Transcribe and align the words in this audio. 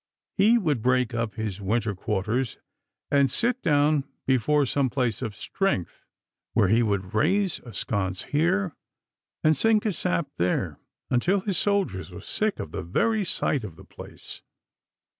He 0.35 0.57
would 0.57 0.81
break 0.81 1.13
up 1.13 1.35
his 1.35 1.61
winter 1.61 1.93
quarters 1.93 2.57
and 3.11 3.29
sit 3.29 3.61
down 3.61 4.03
before 4.25 4.65
some 4.65 4.89
place 4.89 5.21
of 5.21 5.35
strength, 5.35 6.05
where 6.53 6.69
he 6.69 6.81
would 6.81 7.13
raise 7.13 7.59
a 7.59 7.71
sconce 7.71 8.23
here, 8.23 8.75
and 9.43 9.55
sink 9.55 9.85
a 9.85 9.91
sap 9.93 10.31
there, 10.37 10.79
until 11.11 11.41
his 11.41 11.59
soldiers 11.59 12.09
were 12.09 12.19
sick 12.21 12.57
of 12.59 12.71
the 12.71 12.81
very 12.81 13.23
sight 13.23 13.63
of 13.63 13.75
the 13.75 13.85
place. 13.85 14.41